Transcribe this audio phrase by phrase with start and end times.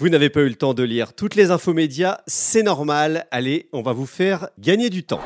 [0.00, 3.26] Vous n'avez pas eu le temps de lire toutes les infos médias, c'est normal.
[3.30, 5.20] Allez, on va vous faire gagner du temps.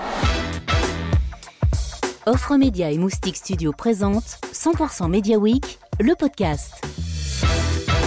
[2.27, 6.85] Offre Média et Moustique Studio présente 100% Media Week, le podcast.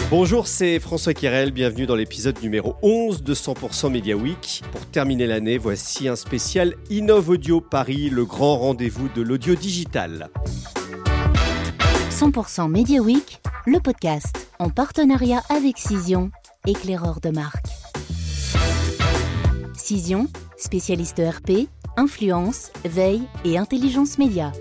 [0.10, 4.62] Bonjour, c'est François Kirel, bienvenue dans l'épisode numéro 11 de 100% Media Week.
[4.74, 10.30] Pour terminer l'année, voici un spécial Innov Audio Paris, le grand rendez-vous de l'audio digital.
[12.12, 16.30] 100% Media Week, le podcast, en partenariat avec Cision
[16.68, 17.68] éclaireur de marque.
[19.74, 20.28] Cision,
[20.58, 24.52] spécialiste RP, influence, veille et intelligence média.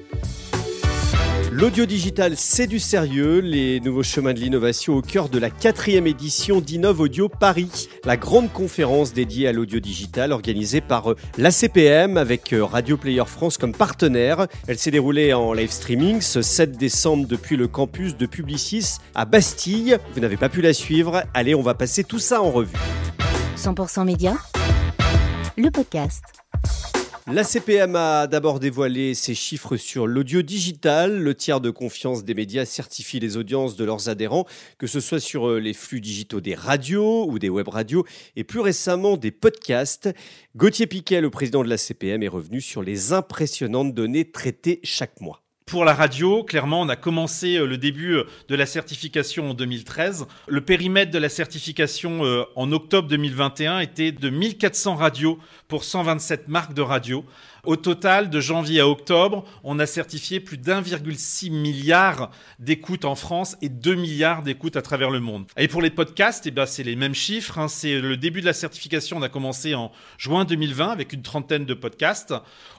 [1.58, 3.40] L'audio digital, c'est du sérieux.
[3.40, 8.18] Les nouveaux chemins de l'innovation au cœur de la quatrième édition d'Innov Audio Paris, la
[8.18, 13.56] grande conférence dédiée à l'audio digital organisée par euh, l'ACPM avec euh, Radio Player France
[13.56, 14.48] comme partenaire.
[14.68, 19.24] Elle s'est déroulée en live streaming ce 7 décembre depuis le campus de Publicis à
[19.24, 19.96] Bastille.
[20.12, 21.22] Vous n'avez pas pu la suivre.
[21.32, 22.76] Allez, on va passer tout ça en revue.
[23.56, 24.36] 100% Média,
[25.56, 26.22] le podcast.
[27.28, 31.18] La CPM a d'abord dévoilé ses chiffres sur l'audio digital.
[31.18, 34.46] Le tiers de confiance des médias certifie les audiences de leurs adhérents,
[34.78, 38.04] que ce soit sur euh, les flux digitaux des radios ou des web radios
[38.36, 40.08] et plus récemment des podcasts.
[40.54, 45.20] Gauthier Piquet, le président de la CPM, est revenu sur les impressionnantes données traitées chaque
[45.20, 45.45] mois.
[45.68, 49.54] Pour la radio, clairement, on a commencé euh, le début euh, de la certification en
[49.54, 50.28] 2013.
[50.46, 56.46] Le périmètre de la certification euh, en octobre 2021 était de 1400 radios pour 127
[56.46, 57.24] marques de radio.
[57.66, 63.56] Au total, de janvier à octobre, on a certifié plus d'1,6 milliard d'écoutes en France
[63.60, 65.46] et 2 milliards d'écoutes à travers le monde.
[65.56, 67.58] Et pour les podcasts, eh ben, c'est les mêmes chiffres.
[67.58, 67.66] Hein.
[67.66, 69.16] C'est le début de la certification.
[69.16, 72.32] On a commencé en juin 2020 avec une trentaine de podcasts.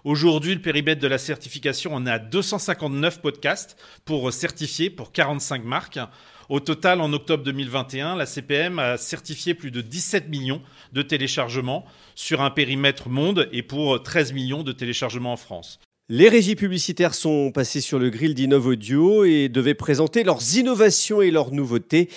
[0.05, 5.65] Aujourd'hui, le périmètre de la certification, on est à 259 podcasts pour certifier pour 45
[5.65, 5.99] marques.
[6.49, 10.61] Au total, en octobre 2021, la CPM a certifié plus de 17 millions
[10.93, 11.83] de téléchargements
[12.15, 15.79] sur un périmètre monde et pour 13 millions de téléchargements en France.
[16.07, 21.21] Les régies publicitaires sont passées sur le grill d'Innov Audio et devaient présenter leurs innovations
[21.21, 22.07] et leurs nouveautés.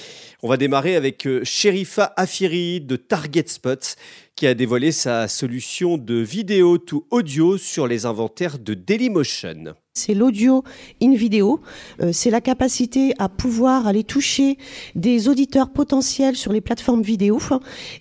[0.45, 3.97] On va démarrer avec euh, Sherifa Afiri de Target Spots
[4.37, 10.15] qui a dévoilé sa solution de vidéo to audio sur les inventaires de Dailymotion c'est
[10.15, 10.63] l'audio
[11.03, 11.61] in vidéo,
[12.01, 14.57] euh, c'est la capacité à pouvoir aller toucher
[14.95, 17.39] des auditeurs potentiels sur les plateformes vidéo.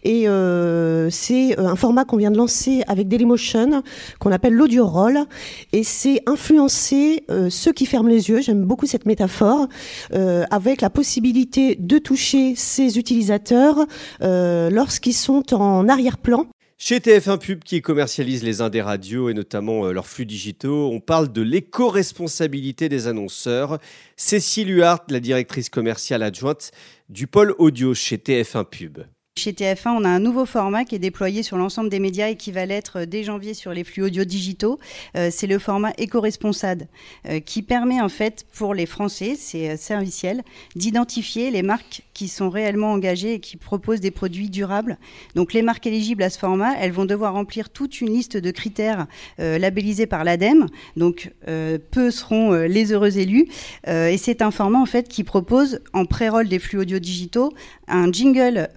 [0.03, 3.83] Et euh, c'est euh, un format qu'on vient de lancer avec Dailymotion,
[4.19, 5.19] qu'on appelle l'audio roll.
[5.73, 9.67] Et c'est influencer ceux qui ferment les yeux, j'aime beaucoup cette métaphore,
[10.11, 13.85] avec la possibilité de toucher ces utilisateurs
[14.21, 16.45] lorsqu'ils sont en arrière-plan
[16.81, 21.01] chez TF1 Pub, qui commercialise les indés radios et notamment euh, leurs flux digitaux, on
[21.01, 23.79] parle de l'éco-responsabilité des annonceurs.
[24.15, 26.71] Cécile Huart, la directrice commerciale adjointe
[27.09, 28.99] du pôle audio chez TF1 Pub.
[29.39, 32.35] Chez TF1, on a un nouveau format qui est déployé sur l'ensemble des médias et
[32.35, 34.79] qui va l'être euh, dès janvier sur les flux audio digitaux.
[35.15, 36.87] Euh, c'est le format éco-responsable
[37.25, 40.43] euh, qui permet en fait pour les Français, c'est serviciel,
[40.75, 44.97] d'identifier les marques qui sont réellement engagées et qui proposent des produits durables.
[45.35, 48.51] Donc les marques éligibles à ce format, elles vont devoir remplir toute une liste de
[48.51, 49.07] critères
[49.37, 50.65] labellisés par l'ADEME.
[50.97, 51.31] Donc
[51.91, 53.47] peu seront les heureux élus.
[53.87, 57.53] et c'est un format en fait qui propose en pré-roll des flux audio digitaux
[57.87, 58.69] un jingle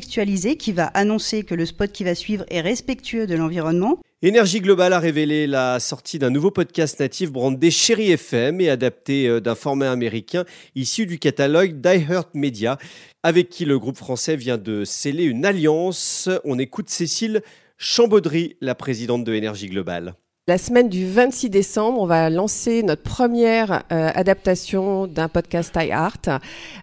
[0.00, 3.98] qui va annoncer que le spot qui va suivre est respectueux de l'environnement.
[4.22, 9.28] Énergie Globale a révélé la sortie d'un nouveau podcast natif brandé Chéri FM et adapté
[9.28, 10.44] euh, d'un format américain
[10.74, 12.78] issu du catalogue d'iHeart Media,
[13.22, 16.28] avec qui le groupe français vient de sceller une alliance.
[16.44, 17.42] On écoute Cécile
[17.76, 20.14] Chambaudry, la présidente de Énergie Globale.
[20.48, 26.30] La semaine du 26 décembre, on va lancer notre première euh, adaptation d'un podcast iHeart.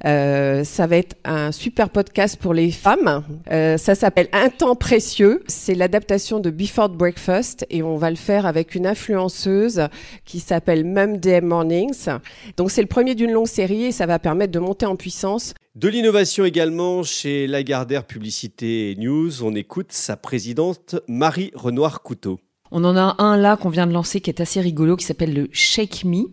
[0.06, 3.24] Euh, ça va être un super podcast pour les femmes.
[3.52, 5.44] Euh, ça s'appelle Un temps précieux.
[5.48, 9.88] C'est l'adaptation de Before Breakfast et on va le faire avec une influenceuse
[10.26, 12.10] qui s'appelle Mum Mornings.
[12.58, 15.56] Donc c'est le premier d'une longue série et ça va permettre de monter en puissance.
[15.74, 19.44] De l'innovation également chez Lagardère Publicité News.
[19.44, 22.40] On écoute sa présidente Marie Renoir Couteau.
[22.72, 25.34] On en a un là qu'on vient de lancer qui est assez rigolo, qui s'appelle
[25.34, 26.26] le Shake Me.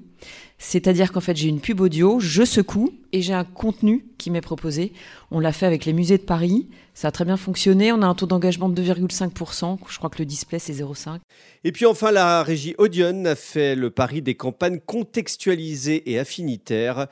[0.58, 4.40] C'est-à-dire qu'en fait, j'ai une pub audio, je secoue et j'ai un contenu qui m'est
[4.40, 4.92] proposé.
[5.32, 6.68] On l'a fait avec les musées de Paris.
[6.94, 7.90] Ça a très bien fonctionné.
[7.90, 9.78] On a un taux d'engagement de 2,5%.
[9.88, 11.18] Je crois que le display, c'est 0,5.
[11.64, 17.08] Et puis enfin, la régie Audion a fait le pari des campagnes contextualisées et affinitaires.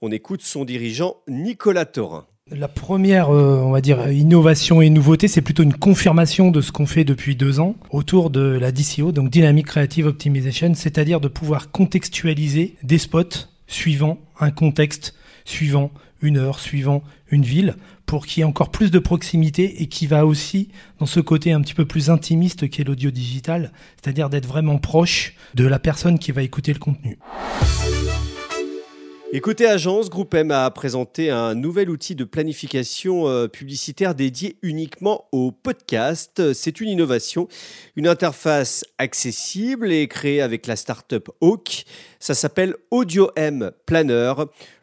[0.00, 2.26] On écoute son dirigeant Nicolas Thorin.
[2.54, 6.70] La première, euh, on va dire, innovation et nouveauté, c'est plutôt une confirmation de ce
[6.70, 11.28] qu'on fait depuis deux ans autour de la DCO, donc Dynamic Creative Optimization, c'est-à-dire de
[11.28, 15.14] pouvoir contextualiser des spots suivant un contexte,
[15.46, 15.90] suivant
[16.20, 20.06] une heure, suivant une ville, pour qu'il y ait encore plus de proximité et qui
[20.06, 20.68] va aussi
[20.98, 23.72] dans ce côté un petit peu plus intimiste qu'est l'audio digital,
[24.02, 27.18] c'est-à-dire d'être vraiment proche de la personne qui va écouter le contenu.
[29.34, 35.26] Écoutez Agence, Groupe M a présenté un nouvel outil de planification euh, publicitaire dédié uniquement
[35.32, 36.52] au podcast.
[36.52, 37.48] C'est une innovation,
[37.96, 41.86] une interface accessible et créée avec la startup Hawk.
[42.20, 44.34] Ça s'appelle Audio M Planner.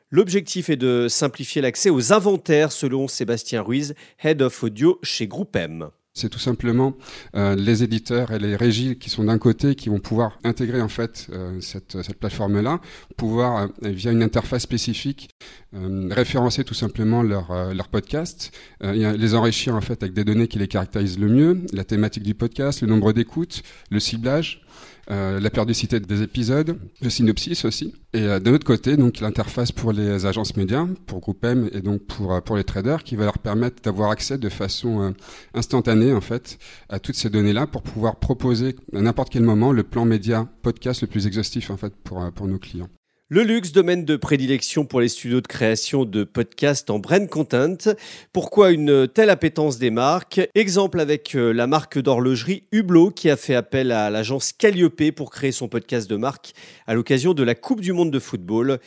[0.09, 3.93] L'objectif est de simplifier l'accès aux inventaires selon Sébastien Ruiz,
[4.23, 5.91] Head of Audio chez Groupe M.
[6.19, 6.97] C'est tout simplement
[7.33, 10.89] euh, les éditeurs et les régies qui sont d'un côté qui vont pouvoir intégrer en
[10.89, 12.81] fait euh, cette, plateforme-là,
[13.15, 15.29] pouvoir euh, via une interface spécifique
[15.71, 18.51] référencer tout simplement leur, leur podcast,
[18.81, 22.33] les enrichir en fait avec des données qui les caractérisent le mieux, la thématique du
[22.33, 23.61] podcast, le nombre d'écoutes,
[23.91, 24.63] le ciblage,
[25.11, 27.95] euh, la périodicité des épisodes, le synopsis aussi.
[28.13, 31.81] Et euh, de l'autre côté, donc l'interface pour les agences médias, pour Groupe M et
[31.81, 35.13] donc pour, euh, pour les traders, qui va leur permettre d'avoir accès de façon
[35.53, 36.59] instantanée en fait
[36.89, 41.01] à toutes ces données-là pour pouvoir proposer à n'importe quel moment le plan média podcast
[41.01, 42.89] le plus exhaustif en fait pour, pour nos clients.
[43.31, 47.93] Le luxe, domaine de prédilection pour les studios de création de podcasts en brand content.
[48.33, 50.41] Pourquoi une telle appétence des marques?
[50.55, 55.29] Exemple avec euh, la marque d'horlogerie Hublot qui a fait appel à l'agence Calliope pour
[55.29, 56.53] créer son podcast de marque
[56.87, 58.79] à l'occasion de la Coupe du Monde de football.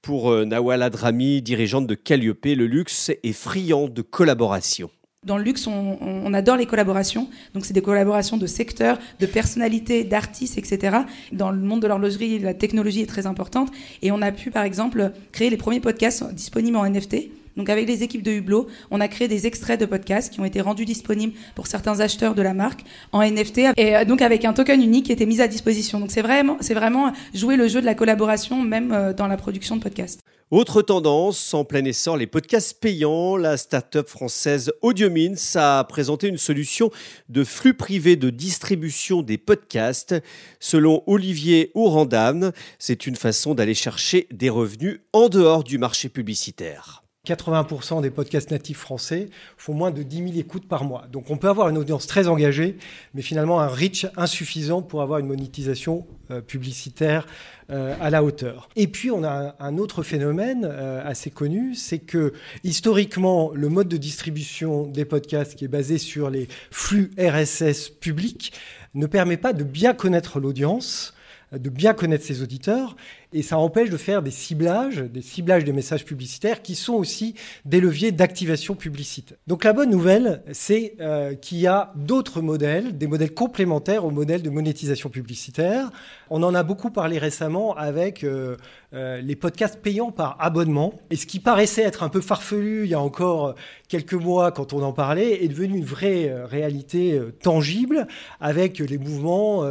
[0.00, 4.88] Pour euh, Nawal Adrami, dirigeante de Calliope, le luxe est friand de collaboration.
[5.26, 7.28] Dans le luxe, on, adore les collaborations.
[7.52, 11.00] Donc, c'est des collaborations de secteurs, de personnalités, d'artistes, etc.
[11.30, 13.70] Dans le monde de l'horlogerie, la technologie est très importante.
[14.00, 17.28] Et on a pu, par exemple, créer les premiers podcasts disponibles en NFT.
[17.58, 20.46] Donc, avec les équipes de Hublot, on a créé des extraits de podcasts qui ont
[20.46, 22.80] été rendus disponibles pour certains acheteurs de la marque
[23.12, 23.58] en NFT.
[23.76, 26.00] Et euh, donc, avec un token unique qui était mis à disposition.
[26.00, 29.36] Donc, c'est vraiment, c'est vraiment jouer le jeu de la collaboration, même euh, dans la
[29.36, 30.22] production de podcasts.
[30.50, 33.36] Autre tendance, en plein essor, les podcasts payants.
[33.36, 36.90] La start-up française Audiomins a présenté une solution
[37.28, 40.16] de flux privé de distribution des podcasts.
[40.58, 42.50] Selon Olivier Ourandam,
[42.80, 47.04] c'est une façon d'aller chercher des revenus en dehors du marché publicitaire.
[47.26, 49.28] 80% des podcasts natifs français
[49.58, 51.04] font moins de 10 000 écoutes par mois.
[51.12, 52.78] Donc on peut avoir une audience très engagée,
[53.12, 57.26] mais finalement un reach insuffisant pour avoir une monétisation euh, publicitaire
[57.68, 58.70] euh, à la hauteur.
[58.74, 62.32] Et puis on a un, autre phénomène euh, assez connu, c'est que
[62.64, 68.54] historiquement le mode de distribution des podcasts qui est basé sur les flux RSS publics
[68.94, 71.12] ne permet pas de bien connaître l'audience
[71.52, 72.96] de bien connaître ses auditeurs
[73.32, 77.34] et ça empêche de faire des ciblages, des ciblages des messages publicitaires qui sont aussi
[77.64, 79.38] des leviers d'activation publicitaire.
[79.46, 84.10] Donc la bonne nouvelle, c'est euh, qu'il y a d'autres modèles, des modèles complémentaires au
[84.10, 85.90] modèle de monétisation publicitaire.
[86.28, 88.56] On en a beaucoup parlé récemment avec euh,
[88.94, 90.94] euh, les podcasts payants par abonnement.
[91.10, 93.54] Et ce qui paraissait être un peu farfelu il y a encore
[93.88, 98.06] quelques mois quand on en parlait est devenu une vraie réalité tangible
[98.40, 99.64] avec les mouvements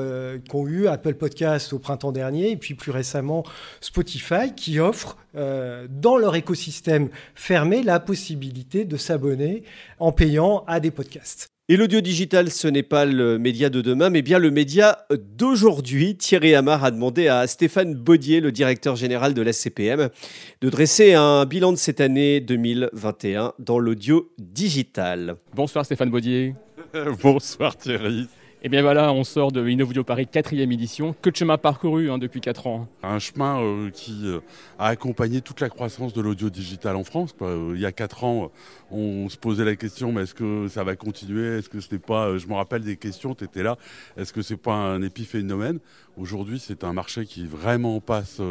[0.49, 3.43] qu'ont eu Apple Podcasts au printemps dernier et puis plus récemment
[3.81, 9.63] Spotify qui offre euh, dans leur écosystème fermé la possibilité de s'abonner
[9.99, 11.49] en payant à des podcasts.
[11.71, 15.05] Et l'audio digital, ce n'est pas le média de demain, mais bien le média
[15.37, 16.17] d'aujourd'hui.
[16.17, 20.09] Thierry Amar a demandé à Stéphane Baudier, le directeur général de la CPM,
[20.61, 25.35] de dresser un bilan de cette année 2021 dans l'audio digital.
[25.53, 26.55] Bonsoir Stéphane Baudier.
[27.21, 28.27] Bonsoir Thierry.
[28.61, 31.15] Eh bien voilà, on sort de Innovudio Paris quatrième édition.
[31.21, 32.89] Que de chemin parcouru hein, depuis 4 ans.
[33.03, 34.41] Un chemin euh, qui euh,
[34.77, 37.33] a accompagné toute la croissance de l'audio digital en France.
[37.41, 38.51] Euh, il y a 4 ans,
[38.91, 41.59] on se posait la question, mais est-ce que ça va continuer?
[41.59, 43.77] Est-ce que n'est pas, je me rappelle des questions, tu étais là,
[44.17, 45.79] est-ce que c'est pas un épiphénomène?
[46.17, 48.41] Aujourd'hui, c'est un marché qui vraiment passe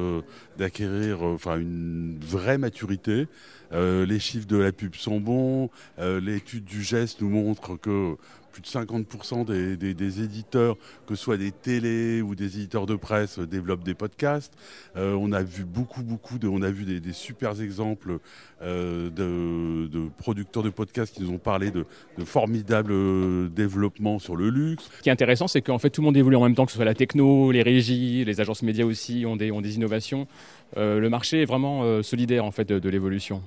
[0.56, 1.18] d'acquérir
[1.58, 3.26] une vraie maturité.
[3.72, 5.68] les chiffres de la pub sont bons.
[5.98, 8.16] L'étude du geste nous montre que
[8.58, 13.38] plus de 50% des, éditeurs, que ce soit des télés ou des éditeurs de presse,
[13.38, 14.52] développent des podcasts.
[14.96, 18.18] Euh, on a vu beaucoup, beaucoup de, on a vu des, super exemples
[18.62, 21.84] euh, de, producteurs de podcasts qui nous ont parlé de,
[22.24, 24.88] formidables euh, développements sur le luxe.
[24.98, 26.72] Ce qui est intéressant, c'est qu'en fait tout le monde évolue en même temps, que
[26.72, 30.26] ce soit la techno, les régies, les agences médias aussi ont des, ont des innovations.
[30.76, 33.42] le marché est vraiment solidaire en fait de l'évolution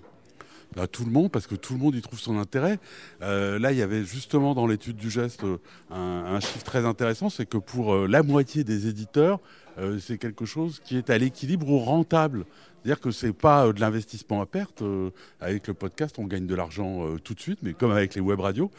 [0.75, 2.79] bah, Tout le monde, parce que tout le monde y trouve son intérêt.
[3.21, 5.57] Euh, là, il y avait justement dans l'étude du geste euh,
[5.89, 9.39] un, chiffre très intéressant, c'est que pour euh, la moitié des éditeurs,
[9.77, 12.45] euh, c'est quelque chose qui est à l'équilibre ou rentable.
[12.83, 14.81] C'est-à-dire que c'est pas euh, de l'investissement à perte.
[14.81, 18.21] Euh, avec le podcast, on gagne de l'argent tout de suite, mais comme avec les
[18.21, 18.71] web radios,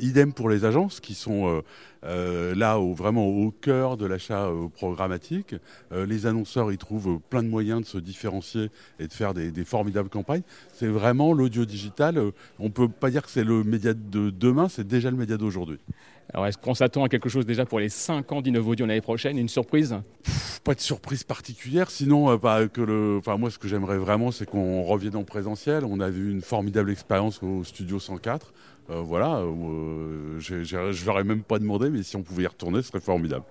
[0.00, 1.62] idem pour les agences qui sont
[2.02, 5.54] là vraiment au cœur de l'achat programmatique.
[5.92, 9.64] les annonceurs y trouvent plein de moyens de se différencier et de faire des, des
[9.64, 10.42] formidables campagnes.
[10.72, 12.20] C'est vraiment l'audio digital.
[12.58, 15.78] on peut pas dire que c'est le média de demain, c'est déjà le média d'aujourd'hui.
[16.34, 19.38] Alors, est-ce qu'on s'attend à quelque chose déjà pour les 5 ans d'Innovodio l'année prochaine?
[19.38, 19.96] Une surprise?
[20.62, 23.16] Pas de surprise particulière, sinon, euh, que le...
[23.18, 25.84] enfin, moi, ce que j'aimerais vraiment, c'est qu'on revienne en présentiel.
[25.86, 28.52] On a vu une formidable expérience au Studio 104.
[28.90, 32.82] Euh, voilà, euh, je ne leur même pas demandé, mais si on pouvait y retourner,
[32.82, 33.44] ce serait formidable.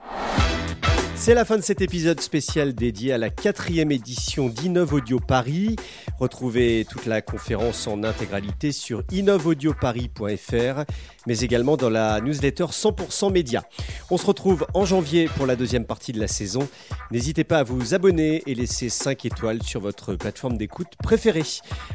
[1.20, 5.76] C'est la fin de cet épisode spécial dédié à la quatrième édition d'Innov Audio Paris.
[6.20, 10.86] Retrouvez toute la conférence en intégralité sur innovaudioparis.fr,
[11.26, 13.64] mais également dans la newsletter 100% Média.
[14.10, 16.70] On se retrouve en janvier pour la deuxième partie de la saison.
[17.12, 21.44] N'hésitez pas à vous abonner et laisser 5 étoiles sur votre plateforme d'écoute préférée.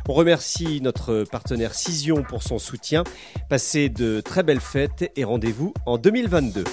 [0.08, 3.04] On remercie notre partenaire Cision pour son soutien.
[3.48, 6.64] Passez de très belles fêtes et rendez-vous en 2022.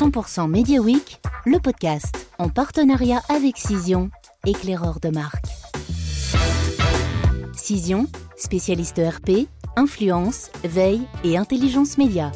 [0.00, 4.10] 100% Media Week, le podcast en partenariat avec Cision,
[4.46, 5.44] éclaireur de marque.
[7.52, 12.32] Cision, spécialiste ERP, influence, veille et intelligence média.